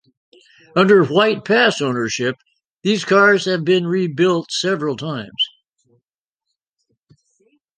Under 0.75 1.05
White 1.05 1.45
Pass 1.45 1.79
ownership, 1.79 2.35
these 2.81 3.05
cars 3.05 3.45
have 3.45 3.63
been 3.63 3.85
rebuilt 3.85 4.51
several 4.51 4.97
times. 4.97 5.37